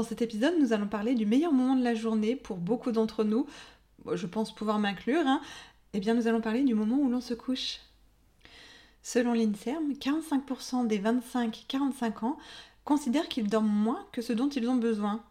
[0.00, 3.22] Dans cet épisode, nous allons parler du meilleur moment de la journée pour beaucoup d'entre
[3.22, 3.46] nous.
[4.10, 5.26] Je pense pouvoir m'inclure.
[5.26, 5.42] Hein.
[5.92, 7.80] Eh bien, nous allons parler du moment où l'on se couche.
[9.02, 12.38] Selon l'INSERM, 45% des 25-45 ans
[12.82, 15.22] considèrent qu'ils dorment moins que ce dont ils ont besoin.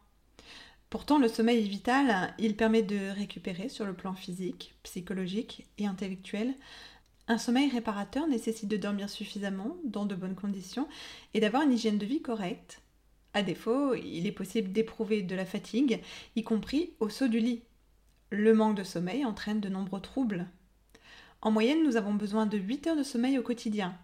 [0.91, 5.87] Pourtant, le sommeil est vital, il permet de récupérer sur le plan physique, psychologique et
[5.87, 6.53] intellectuel.
[7.27, 10.87] Un sommeil réparateur nécessite de dormir suffisamment, dans de bonnes conditions,
[11.33, 12.83] et d'avoir une hygiène de vie correcte.
[13.33, 16.01] À défaut, il est possible d'éprouver de la fatigue,
[16.35, 17.61] y compris au saut du lit.
[18.31, 20.47] Le manque de sommeil entraîne de nombreux troubles.
[21.41, 23.95] En moyenne, nous avons besoin de 8 heures de sommeil au quotidien.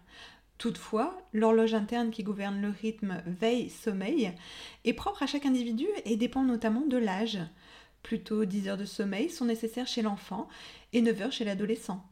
[0.58, 4.32] Toutefois, l'horloge interne qui gouverne le rythme veille-sommeil
[4.84, 7.38] est propre à chaque individu et dépend notamment de l'âge.
[8.02, 10.48] Plutôt 10 heures de sommeil sont nécessaires chez l'enfant
[10.92, 12.02] et 9 heures chez l'adolescent.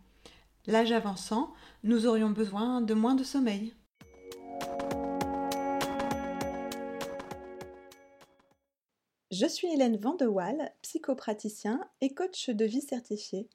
[0.66, 1.54] L'âge avançant,
[1.84, 3.72] nous aurions besoin de moins de sommeil.
[9.36, 13.48] Je suis Hélène Vandewaal, psychopraticien et coach de vie certifié.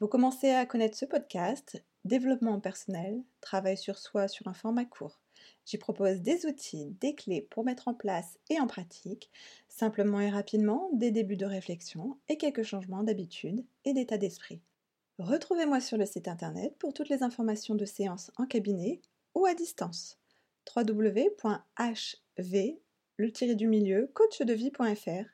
[0.00, 5.20] Vous commencez à connaître ce podcast développement personnel, travail sur soi sur un format court.
[5.66, 9.30] J'y propose des outils, des clés pour mettre en place et en pratique,
[9.68, 14.62] simplement et rapidement, des débuts de réflexion et quelques changements d'habitude et d'état d'esprit.
[15.18, 19.02] Retrouvez-moi sur le site internet pour toutes les informations de séances en cabinet
[19.34, 20.18] ou à distance.
[20.74, 21.36] www.hv
[23.20, 25.24] le du milieu coachdevie.fr.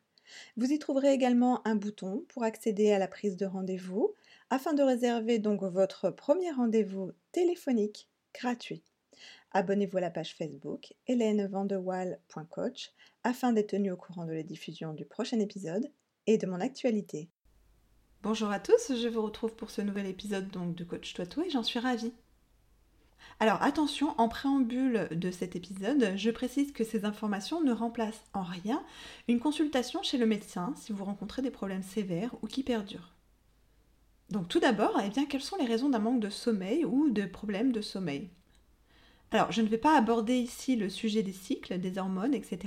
[0.56, 4.12] Vous y trouverez également un bouton pour accéder à la prise de rendez-vous,
[4.50, 8.82] afin de réserver donc votre premier rendez-vous téléphonique gratuit.
[9.52, 12.90] Abonnez-vous à la page Facebook hélènevandewall.coach
[13.22, 15.88] afin d'être tenu au courant de la diffusion du prochain épisode
[16.26, 17.30] et de mon actualité.
[18.22, 21.50] Bonjour à tous, je vous retrouve pour ce nouvel épisode donc de Coach Toi et
[21.50, 22.12] j'en suis ravie.
[23.38, 28.42] Alors attention, en préambule de cet épisode, je précise que ces informations ne remplacent en
[28.42, 28.82] rien
[29.28, 33.14] une consultation chez le médecin si vous rencontrez des problèmes sévères ou qui perdurent.
[34.30, 37.26] Donc tout d'abord, eh bien, quelles sont les raisons d'un manque de sommeil ou de
[37.26, 38.30] problèmes de sommeil?
[39.32, 42.58] Alors, je ne vais pas aborder ici le sujet des cycles, des hormones, etc.,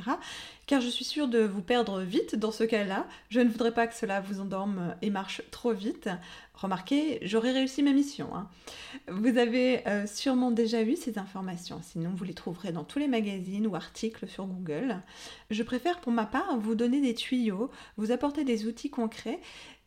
[0.68, 3.08] car je suis sûre de vous perdre vite dans ce cas-là.
[3.30, 6.10] Je ne voudrais pas que cela vous endorme et marche trop vite.
[6.54, 8.36] Remarquez, j'aurais réussi ma mission.
[8.36, 8.50] Hein.
[9.08, 13.08] Vous avez euh, sûrement déjà eu ces informations, sinon vous les trouverez dans tous les
[13.08, 14.98] magazines ou articles sur Google.
[15.50, 19.40] Je préfère pour ma part vous donner des tuyaux, vous apporter des outils concrets,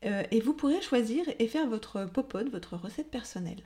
[0.04, 3.62] euh, et vous pourrez choisir et faire votre popote, votre recette personnelle.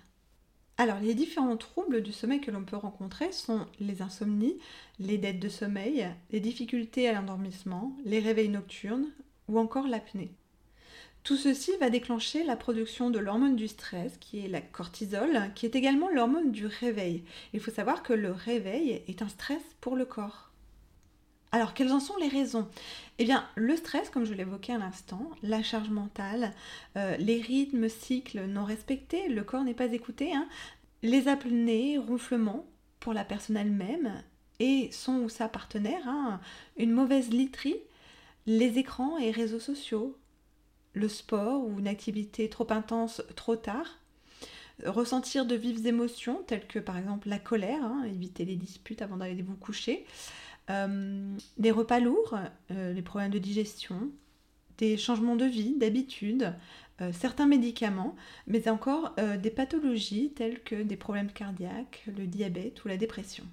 [0.79, 4.59] Alors, les différents troubles du sommeil que l'on peut rencontrer sont les insomnies,
[4.99, 9.09] les dettes de sommeil, les difficultés à l'endormissement, les réveils nocturnes
[9.49, 10.35] ou encore l'apnée.
[11.25, 15.65] Tout ceci va déclencher la production de l'hormone du stress, qui est la cortisol, qui
[15.65, 17.25] est également l'hormone du réveil.
[17.55, 20.46] Il faut savoir que le réveil est un stress pour le corps.
[21.53, 22.69] Alors, quelles en sont les raisons?
[23.19, 26.53] Eh bien, le stress, comme je l'évoquais à l'instant, la charge mentale,
[26.97, 30.49] euh, les rythmes, cycles non respectés, le corps n'est pas écouté, hein,
[31.03, 32.67] les apnées, ronflements
[33.01, 34.23] pour la personne elle-même
[34.59, 36.41] et son ou sa partenaire, hein,
[36.77, 37.81] une mauvaise literie,
[38.47, 40.17] les écrans et réseaux sociaux,
[40.95, 43.99] le sport ou une activité trop intense trop tard,
[44.85, 49.19] ressentir de vives émotions telles que par exemple la colère, hein, éviter les disputes avant
[49.19, 50.05] d'aller vous coucher,
[50.69, 52.37] des repas lourds,
[52.71, 54.11] euh, les problèmes de digestion,
[54.79, 56.53] des changements de vie, d'habitude,
[57.01, 58.17] euh, certains médicaments,
[58.47, 63.45] mais encore des pathologies telles que des problèmes cardiaques, le diabète ou la dépression.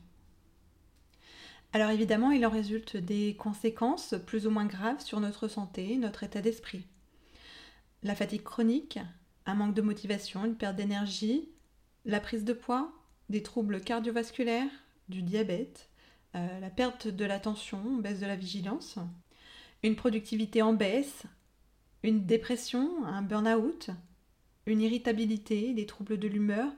[1.74, 6.24] Alors évidemment, il en résulte des conséquences plus ou moins graves sur notre santé, notre
[6.24, 6.86] état d'esprit.
[8.04, 9.00] La fatigue chronique,
[9.48, 11.50] un manque de motivation, une perte d'énergie,
[12.06, 12.92] la prise de poids,
[13.30, 14.70] des troubles cardiovasculaires,
[15.10, 15.90] du diabète,
[16.36, 18.98] euh, la perte de l'attention, baisse de la vigilance,
[19.84, 21.24] une productivité en baisse,
[22.04, 23.92] une dépression, un burn-out,
[24.66, 26.72] une irritabilité, des troubles de l'humeur,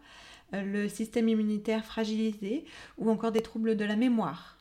[0.53, 2.65] euh, le système immunitaire fragilisé
[2.97, 4.57] ou encore des troubles de la mémoire.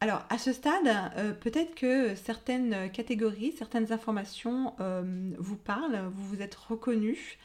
[0.00, 4.74] Alors à ce stade, euh, peut-être que certaines catégories, certaines informations
[5.38, 7.38] vous parlent, vous vous êtes reconnu.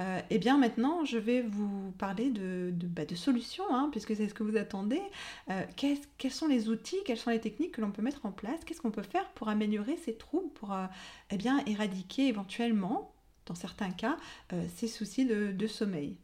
[0.00, 4.34] Euh, eh bien maintenant, je vais vous parler de, bah, solutions, hein, puisque c'est ce
[4.34, 5.02] que vous attendez.
[5.50, 8.64] Euh, quels sont les outils, quelles sont les techniques que l'on peut mettre en place?
[8.64, 10.86] Qu'est-ce qu'on peut faire pour améliorer ces troubles, pour euh,
[11.30, 11.38] eh
[11.70, 13.12] éradiquer éventuellement,
[13.46, 14.16] dans certains cas,
[14.76, 16.16] ces soucis de, sommeil?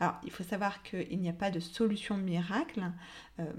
[0.00, 2.82] Alors, il faut savoir qu'il n'y a pas de solution miracle.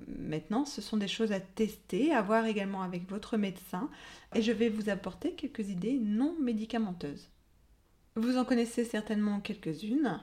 [0.07, 3.89] maintenant, ce sont des choses à tester, à voir également avec votre médecin.
[4.35, 7.29] Et je vais vous apporter quelques idées non médicamenteuses.
[8.19, 10.19] Vous en connaissez certainement quelques-unes.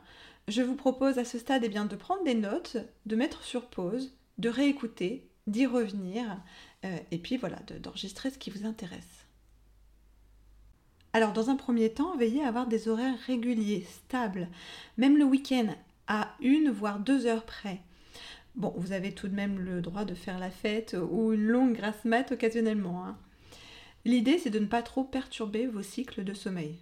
[0.48, 2.76] Je vous propose à ce stade eh bien, de prendre des notes,
[3.06, 6.24] de mettre sur pause, de réécouter d'y revenir
[6.84, 9.24] euh, et puis voilà, d'enregistrer ce qui vous intéresse.
[11.14, 14.48] Alors dans un premier temps, veillez à avoir des horaires réguliers, stables,
[14.98, 15.74] même le week-end,
[16.06, 17.80] à une voire deux heures près.
[18.56, 21.74] Bon, vous avez tout de même le droit de faire la fête ou une longue
[21.74, 23.06] grasse mat occasionnellement.
[23.06, 23.16] Hein.
[24.04, 26.76] L'idée, c'est de ne pas trop perturber vos cycles de sommeil.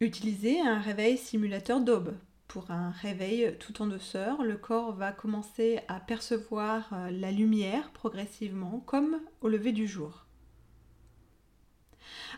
[0.00, 2.14] Utilisez un réveil simulateur d'aube.
[2.48, 7.90] Pour un réveil tout en douceur, le corps va commencer à percevoir euh, la lumière
[7.92, 10.26] progressivement, comme au lever du jour.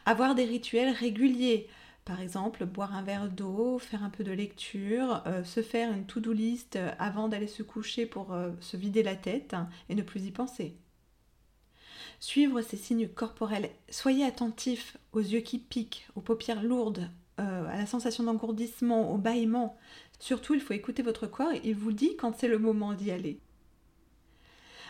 [0.07, 1.69] Avoir des rituels réguliers,
[2.05, 6.07] par exemple boire un verre d'eau, faire un peu de lecture, euh, se faire une
[6.07, 9.57] to-do list avant d'aller se coucher pour euh, se vider la tête
[9.89, 10.77] et ne plus y penser.
[12.21, 13.71] Suivre ces signes corporels.
[13.91, 19.17] Soyez attentif aux yeux qui piquent, aux paupières lourdes, euh, à la sensation d'engourdissement, au
[19.17, 19.77] bâillement.
[20.19, 23.41] Surtout, il faut écouter votre corps, il vous dit quand c'est le moment d'y aller.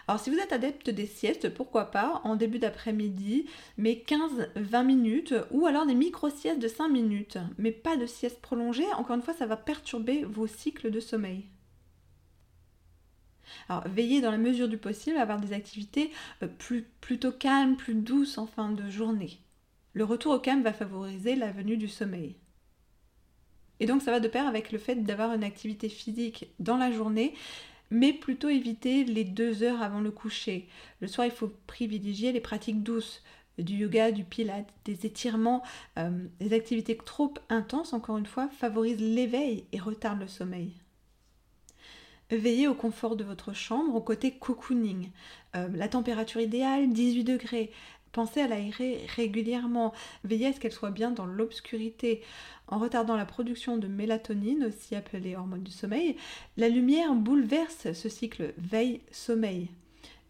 [0.08, 3.44] Alors si vous êtes adepte des siestes, pourquoi pas en début d'après-midi,
[3.76, 8.90] mais 15-20 minutes, ou alors des micro-siestes de 5 minutes, mais pas de sieste prolongée,
[8.96, 11.44] encore une fois ça va perturber vos cycles de sommeil.
[13.68, 16.10] Alors veillez dans la mesure du possible à avoir des activités
[16.42, 16.48] euh,
[17.02, 19.38] plutôt calmes, plus douces en fin de journée.
[19.98, 22.36] Le retour au calme va favoriser la venue du sommeil.
[23.80, 26.92] Et donc ça va de pair avec le fait d'avoir une activité physique dans la
[26.92, 27.34] journée,
[27.90, 30.68] mais plutôt éviter les deux heures avant le coucher.
[31.00, 33.24] Le soir, il faut privilégier les pratiques douces,
[33.58, 35.64] du yoga, du pilate, des étirements.
[35.98, 40.74] Euh, les activités trop intenses, encore une fois, favorisent l'éveil et retardent le sommeil.
[42.30, 45.10] Veillez au confort de votre chambre, au côté cocooning.
[45.56, 47.72] Euh, la température idéale, 18 degrés.
[48.12, 49.92] Pensez à l'aérer régulièrement.
[50.24, 52.22] Veillez à ce qu'elle soit bien dans l'obscurité.
[52.66, 56.16] En retardant la production de mélatonine, aussi appelée hormone du sommeil,
[56.56, 59.68] la lumière bouleverse ce cycle veille-sommeil.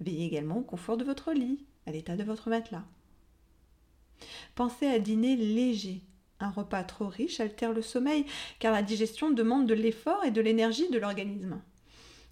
[0.00, 2.84] Veillez également au confort de votre lit, à l'état de votre matelas.
[4.54, 6.02] Pensez à dîner léger.
[6.40, 8.24] Un repas trop riche altère le sommeil
[8.60, 11.60] car la digestion demande de l'effort et de l'énergie de l'organisme.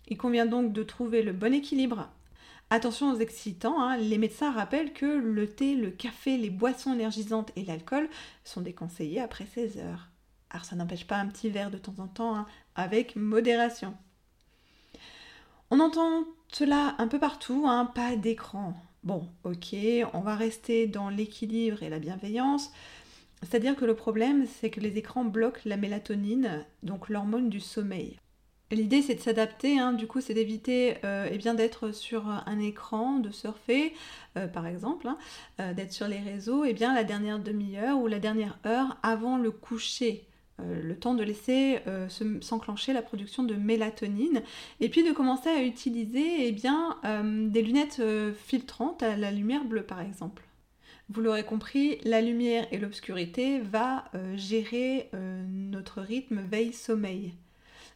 [0.09, 2.09] Il convient donc de trouver le bon équilibre
[2.69, 3.97] Attention aux excitants, hein.
[3.97, 8.09] les médecins rappellent que le thé, le café, les boissons énergisantes et l'alcool
[8.43, 10.09] sont déconseillés après 16 heures.
[10.51, 13.95] Alors ça n'empêche pas un petit verre de temps en temps, hein, avec modération.
[15.71, 18.75] On entend cela un peu partout, hein, pas d'écran.
[19.05, 19.77] Bon, ok,
[20.13, 22.73] on va rester dans l'équilibre et la bienveillance.
[23.43, 28.19] C'est-à-dire que le problème, c'est que les écrans bloquent la mélatonine, donc l'hormone du sommeil.
[28.73, 29.93] L'idée c'est de s'adapter, hein.
[29.93, 33.93] du coup c'est d'éviter euh, eh d'être sur un écran, de surfer
[34.37, 35.19] euh, par exemple, hein,
[35.61, 39.39] euh, d'être sur les réseaux eh bien la dernière demi-heure ou la dernière heure avant
[39.39, 40.25] le coucher.
[40.59, 41.81] le temps de laisser
[42.41, 44.43] s'enclencher la production de mélatonine
[44.81, 46.97] et puis de commencer à utiliser eh bien,
[47.53, 48.03] des lunettes
[48.35, 50.43] filtrantes à la lumière bleue par exemple.
[51.11, 57.35] Vous l'aurez compris, la lumière et l'obscurité va gérer notre rythme veille-sommeil.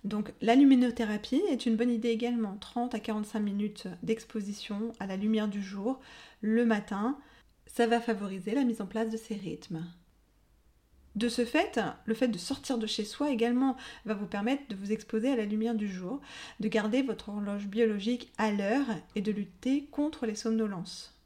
[0.04, 5.16] Donc la luminothérapie est une bonne idée également, 30 à 45 minutes d'exposition à la
[5.16, 6.00] lumière du jour
[6.40, 7.18] le matin,
[7.66, 9.84] ça va favoriser la mise en place de ces rythmes.
[11.16, 14.76] De ce fait, le fait de sortir de chez soi également va vous permettre de
[14.76, 16.20] vous exposer à la lumière du jour,
[16.60, 18.86] de garder votre horloge biologique à l'heure
[19.16, 21.19] et de lutter contre les somnolences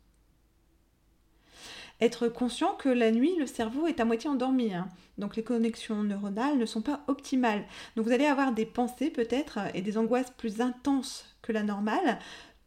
[2.05, 4.75] être conscient que la nuit, le cerveau est à moitié endormi.
[4.75, 4.89] Hein.
[5.19, 7.65] Donc les connexions neuronales ne sont pas optimales.
[7.97, 12.19] Donc vous allez avoir des pensées peut-être et des angoisses plus intenses que la normale.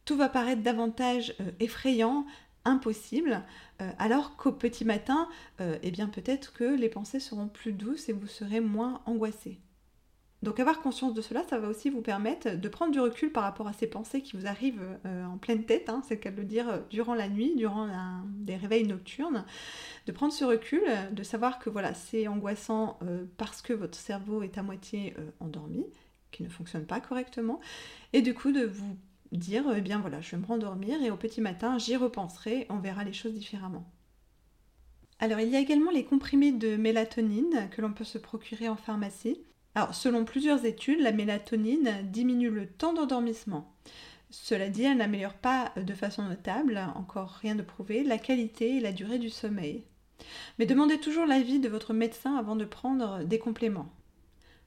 [0.04, 2.24] Tout va paraître davantage euh, effrayant,
[2.64, 3.42] impossible,
[3.80, 5.28] euh, alors qu'au petit matin,
[5.60, 9.58] euh, eh bien peut-être que les pensées seront plus douces et vous serez moins angoissé.
[10.42, 13.42] Donc avoir conscience de cela, ça va aussi vous permettre de prendre du recul par
[13.42, 16.30] rapport à ces pensées qui vous arrivent euh, en pleine tête, hein, c'est le cas
[16.30, 17.88] de le dire, euh, durant la nuit, durant
[18.24, 19.44] des réveils nocturnes,
[20.06, 24.42] de prendre ce recul, de savoir que voilà, c'est angoissant euh, parce que votre cerveau
[24.42, 25.84] est à moitié endormi,
[26.30, 27.58] qui ne fonctionne pas correctement,
[28.12, 28.96] et du coup de vous
[29.32, 32.78] dire, eh bien voilà, je vais me rendormir et au petit matin, j'y repenserai, on
[32.78, 33.90] verra les choses différemment.
[35.18, 38.76] Alors il y a également les comprimés de mélatonine que l'on peut se procurer en
[38.76, 39.42] pharmacie.
[39.92, 43.72] Selon plusieurs études, la mélatonine diminue le temps d'endormissement.
[44.30, 48.80] Cela dit, elle n'améliore pas de façon notable, encore rien de prouvé, la qualité et
[48.80, 49.84] la durée du sommeil.
[50.58, 53.90] Mais demandez toujours l'avis de votre médecin avant de prendre des compléments.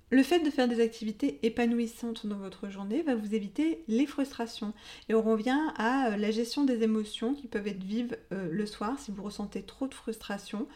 [0.10, 4.74] Le fait de faire des activités épanouissantes dans votre journée va vous éviter les frustrations.
[5.08, 9.00] Et on revient à la gestion des émotions qui peuvent être vives euh, le soir
[9.00, 10.68] si vous ressentez trop de frustration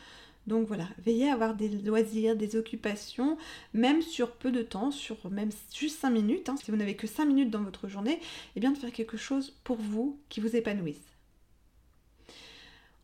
[0.47, 3.37] Donc voilà, veillez à avoir des loisirs, des occupations,
[3.73, 6.49] même sur peu de temps, sur même juste 5 minutes.
[6.49, 6.55] Hein.
[6.57, 8.19] Si vous n'avez que 5 minutes dans votre journée,
[8.55, 11.01] eh bien de faire quelque chose pour vous qui vous épanouisse.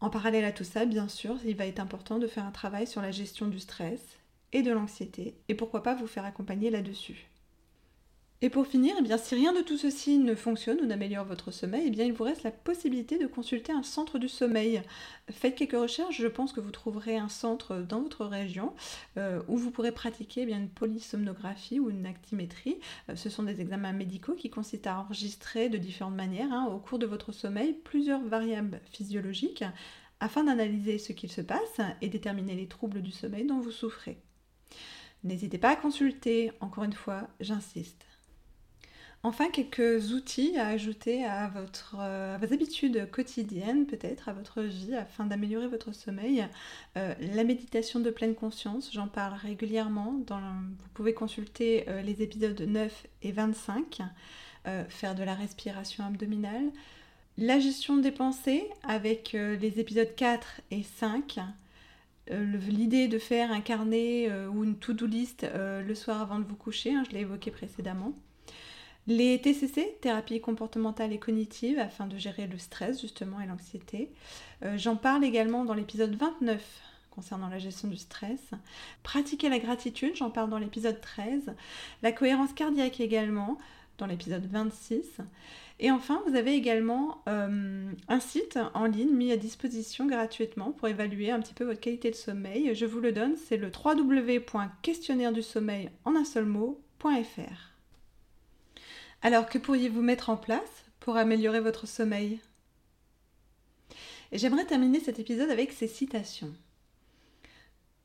[0.02, 2.88] En parallèle à tout ça, bien sûr, il va être important de faire un travail
[2.88, 4.02] sur la gestion du stress
[4.52, 7.28] et de l'anxiété, et pourquoi pas vous faire accompagner là-dessus.
[8.44, 11.52] Et pour finir, eh bien, si rien de tout ceci ne fonctionne ou n'améliore votre
[11.52, 14.82] sommeil, eh bien, il vous reste la possibilité de consulter un centre du sommeil.
[15.30, 18.74] Faites quelques recherches, je pense que vous trouverez un centre dans votre région
[19.18, 22.80] euh, où vous pourrez pratiquer eh bien, une polysomnographie ou une actimétrie.
[23.10, 26.80] Euh, ce sont des examens médicaux qui consistent à enregistrer de différentes manières hein, au
[26.80, 29.64] cours de votre sommeil plusieurs variables physiologiques
[30.20, 34.18] afin d'analyser ce qu'il se passe et déterminer les troubles du sommeil dont vous souffrez.
[35.24, 38.11] N'hésitez pas à consulter, encore une fois, j'insiste.
[39.24, 41.52] Enfin, quelques outils à ajouter à,
[41.94, 46.48] euh, vos habitudes quotidiennes, peut-être, à votre vie, afin d'améliorer votre sommeil.
[46.98, 50.24] Euh, la méditation de pleine conscience, j'en parle régulièrement.
[50.28, 54.02] vous pouvez consulter euh, les épisodes 9 et 25,
[54.90, 56.72] faire de la respiration abdominale.
[57.38, 61.40] La gestion des pensées avec les épisodes 4 et 5.
[62.30, 66.94] L'idée de faire un carnet ou une to-do list le soir avant de vous coucher,
[66.94, 68.14] hein, je l'ai évoqué précédemment.
[69.08, 74.12] Les TCC, thérapie comportementale et cognitive, afin de gérer le stress justement et l'anxiété.
[74.64, 76.62] Euh, j'en parle également dans l'épisode 29
[77.10, 78.52] concernant la gestion du stress.
[79.04, 81.54] Pratiquer la gratitude, j'en parle dans l'épisode 13.
[82.04, 83.58] La cohérence cardiaque également,
[83.98, 85.18] dans l'épisode 26.
[85.80, 90.88] Et enfin, vous avez également euh, un site en ligne mis à disposition gratuitement pour
[90.88, 92.76] évaluer un petit peu votre qualité de sommeil.
[92.76, 97.71] Je vous le donne, c'est le www.questionnaire du sommeil en un seul mot.fr.
[99.24, 102.40] Alors, que pourriez-vous mettre en place pour améliorer votre sommeil?
[104.32, 106.52] J'aimerais terminer cet épisode avec ces citations.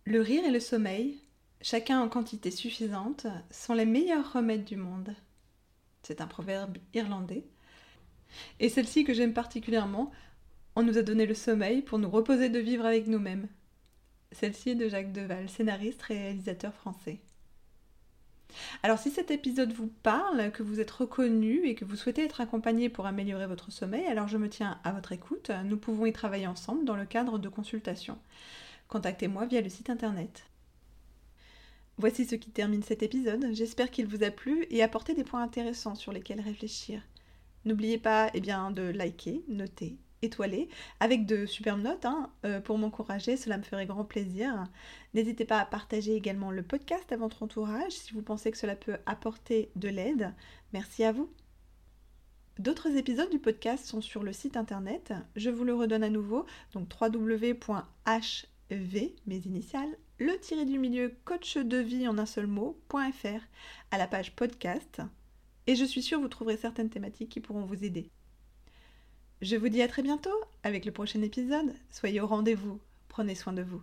[0.05, 1.19] Le rire et le sommeil,
[1.63, 5.15] chacun en quantité suffisante, sont les meilleurs remèdes du monde.
[6.03, 7.45] C'est un proverbe irlandais.
[8.61, 10.13] Et celle-ci que j'aime particulièrement,
[10.75, 13.49] on nous a donné le sommeil pour nous reposer de vivre avec nous-mêmes.
[14.33, 17.21] Celle-ci est de Jacques Deval, scénariste, réalisateur français.
[18.83, 22.41] Alors si cet épisode vous parle, que vous êtes reconnu et que vous souhaitez être
[22.41, 25.51] accompagné pour améliorer votre sommeil, alors je me tiens à votre écoute.
[25.65, 28.19] Nous pouvons y travailler ensemble dans le cadre de consultations.
[28.89, 30.45] Contactez-moi via le site internet.
[31.99, 33.47] Voici ce qui termine cet épisode.
[33.53, 37.01] J'espère qu'il vous a plu et apporté des points intéressants sur lesquels réfléchir.
[37.65, 40.69] N'oubliez pas eh bien, de liker, noter étoilé,
[41.01, 44.65] avec de superbes notes hein, euh, pour m'encourager, cela me ferait grand plaisir.
[45.15, 48.77] N'hésitez pas à partager également le podcast à votre entourage si vous pensez que cela
[48.77, 50.33] peut apporter de l'aide.
[50.73, 51.31] Merci à vous.
[52.59, 55.13] D'autres épisodes du podcast sont sur le site internet.
[55.37, 57.61] Je vous le redonne à nouveau, donc www.hv,
[59.27, 63.43] mes initiales, le tiré du milieu coach de vie en un seul mot.fr
[63.91, 65.03] à la page podcast.
[65.67, 68.11] Et je suis sûre vous trouverez certaines thématiques qui pourront vous aider.
[69.43, 70.31] Je vous dis à très bientôt
[70.63, 71.75] avec le prochain épisode.
[71.91, 72.81] Soyez au rendez-vous.
[73.09, 73.83] Prenez soin de vous.